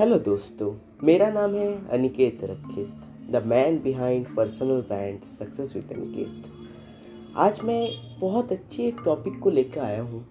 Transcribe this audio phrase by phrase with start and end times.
[0.00, 2.88] Hello दोस्तों, मेरा नाम है Aniket Rakhit
[3.30, 6.42] the man behind personal brand success with Aniket.
[7.36, 7.88] आज मैं
[8.20, 10.26] बहुत अच्छी एक टॉपिक को लेकर आया हूँ।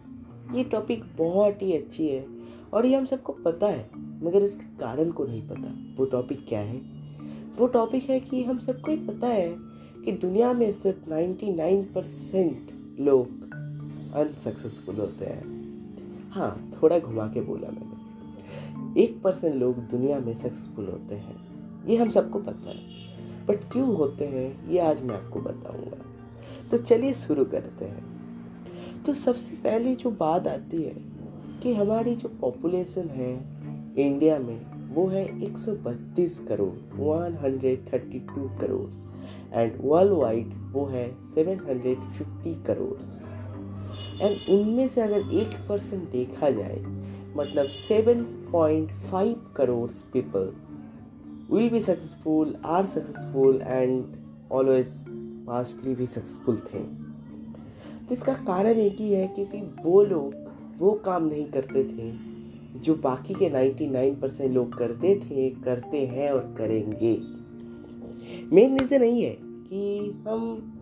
[0.53, 2.25] ये टॉपिक बहुत ही अच्छी है
[2.73, 3.89] और ये हम सबको पता है,
[4.23, 6.81] मगर इसके कारण को नहीं पता। वो टॉपिक क्या है?
[7.59, 9.55] वो टॉपिक है कि हम सबको ही पता है
[10.05, 13.27] कि दुनिया में सिर्फ़ 99 परसेंट लोग
[14.15, 15.43] अनसक्सेसफुल होते हैं।
[16.31, 17.98] हाँ थोड़ा घुमा के बोला मैंने।
[18.99, 21.35] एक परसेंट लोग दुनिया में सक्सेसफुल होते हैं।
[21.87, 22.79] ये हम सबको पता है।
[23.45, 25.97] बट क्यों होते हैं, ये आज मैं आपको बताऊँगा।
[26.71, 28.03] तो चलिए शुरू करते हैं।
[29.05, 30.95] तो सबसे पहले जो बात आती है
[31.63, 33.45] कि हमारी जो पॉपुलेशन है
[33.97, 39.09] इंडिया में, वो है 132 crore 132 crore.
[39.53, 43.03] And world wide वो है 750 करोड़
[44.21, 46.98] एंड उनमें से अगर एक परसेंट देखा जाए
[47.37, 50.53] मतलब 7.5 crore people
[51.51, 54.03] will be successful are successful and
[54.51, 54.87] always
[55.47, 56.79] pastly भी सक्सेसफुल थे।
[58.05, 60.33] तो इसका कारण एक ही है क्योंकि वो लोग
[60.77, 62.11] वो काम नहीं करते थे,
[62.79, 67.21] जो बाकी के 99 परसेंट लोग करते थे, करते हैं और करेंगे।
[68.55, 70.75] मेन रीज़न यही है कि हम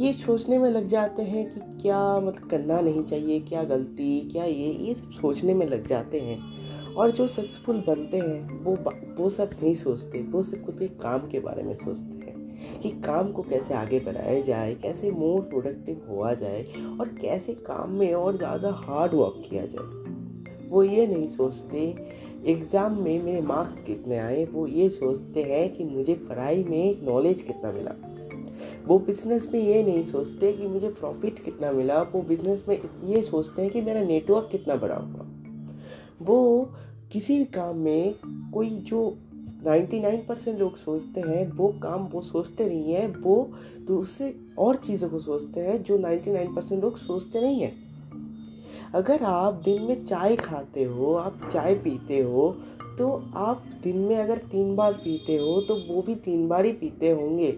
[0.00, 4.44] ये सोचने में लग जाते हैं कि क्या मतलब करना नहीं चाहिए, क्या गलती, क्या
[4.44, 8.76] ये ये सब सोचने में लग जाते हैं। और जो सक्सेसफुल बनते हैं, वो
[9.18, 12.90] वो सब नहीं सोचते, वो सिर्फ़ खुद के काम के बारे में सोचते हैं कि
[12.90, 16.62] काम को कैसे आगे बढ़ाया जाए, कैसे मोर प्रोडक्टिव हुआ जाए
[17.00, 21.94] और कैसे काम में और ज़्यादा हार्ड वर्क किया जाए। वो ये नहीं सोचते
[22.46, 27.42] एग्ज़ाम में मेरे मार्क्स कितने आए, वो ये सोचते हैं कि मुझे पढ़ाई में नॉलेज
[27.42, 27.94] कितना मिला।
[28.86, 33.22] वो बिज़नेस में ये नहीं सोचते कि मुझे प्रॉफिट कितना मिला, वो बिज़नेस में ये
[33.22, 35.26] सोचते हैं कि मेरा नेटवर्क कितना बड़ा हुआ।
[36.22, 36.68] वो
[37.12, 38.14] किसी भी काम में
[38.54, 39.18] कोई जो
[39.66, 43.52] 99 परसेंट लोग सोचते हैं, वो काम वो सोचते नहीं है, वो
[43.86, 47.72] दूसरे और चीज़ों को सोचते हैं जो 99 परसेंट लोग सोचते नहीं हैं।
[48.94, 52.50] अगर आप दिन में चाय खाते हो, आप चाय पीते हो
[52.98, 56.72] तो आप दिन में अगर तीन बार पीते हो तो वो भी तीन बार ही
[56.72, 57.50] पीते होंगे।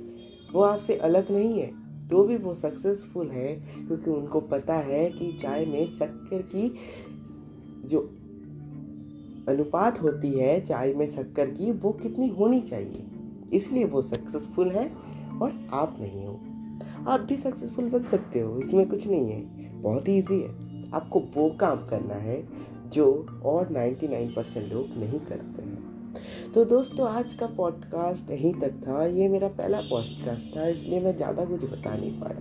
[0.55, 3.55] वो आपसे अलग नहीं है। तो भी वो सक्सेसफुल है,
[3.87, 6.75] क्योंकि उनको पता है कि चाय में शक्कर की
[7.85, 8.01] जो
[9.49, 13.07] अनुपात होती है, चाय में शक्कर की, वो कितनी होनी चाहिए।
[13.53, 14.93] इसलिए वो सक्सेसफुल है
[15.43, 16.41] और आप नहीं हो।
[17.11, 21.51] आप भी सक्सेसफुल बन सकते हो, इसमें कुछ नहीं है। बहुत ईजी है। आपको वो
[21.51, 22.49] काम करना है
[22.89, 25.74] जो और 99 परसेंट लोग नहीं करते हैं।
[26.55, 31.13] तो दोस्तों, आज का पॉडकास्ट यहीं तक था। ये मेरा पहला पॉडकास्ट था, इसलिए मैं
[31.13, 32.41] ज़्यादा कुछ बता नहीं पाया।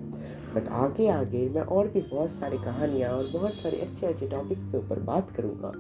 [0.56, 4.72] बट आगे आगे मैं और भी बहुत सारी कहानियाँ और बहुत सारे अच्छे अच्छे टॉपिक्स
[4.72, 5.72] के ऊपर बात करूँगा।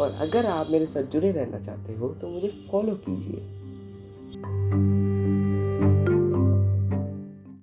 [0.00, 3.44] और अगर आप मेरे साथ जुड़े रहना चाहते हो तो मुझे फॉलो कीजिए।